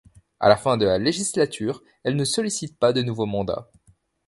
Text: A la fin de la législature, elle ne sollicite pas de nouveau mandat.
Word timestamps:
A 0.39 0.49
la 0.49 0.55
fin 0.57 0.77
de 0.77 0.85
la 0.87 0.97
législature, 0.97 1.83
elle 2.03 2.15
ne 2.15 2.25
sollicite 2.25 2.79
pas 2.79 2.91
de 2.91 3.03
nouveau 3.03 3.27
mandat. 3.27 3.69